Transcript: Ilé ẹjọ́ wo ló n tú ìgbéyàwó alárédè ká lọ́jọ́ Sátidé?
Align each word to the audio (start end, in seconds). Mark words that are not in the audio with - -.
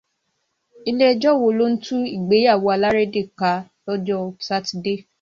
Ilé 0.89 1.05
ẹjọ́ 1.11 1.39
wo 1.41 1.47
ló 1.57 1.65
n 1.71 1.75
tú 1.85 1.95
ìgbéyàwó 2.15 2.67
alárédè 2.75 3.21
ká 3.39 3.51
lọ́jọ́ 3.85 4.21
Sátidé? 4.47 4.93